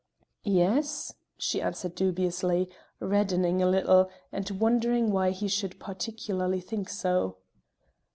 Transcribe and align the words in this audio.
"Yes?" 0.43 1.13
she 1.37 1.61
answered 1.61 1.93
dubiously, 1.93 2.67
reddening 2.99 3.61
a 3.61 3.69
little, 3.69 4.09
and 4.31 4.49
wondering 4.59 5.11
why 5.11 5.29
he 5.29 5.47
should 5.47 5.79
particularly 5.79 6.59
think 6.59 6.87
it 6.87 6.91
so. 6.91 7.37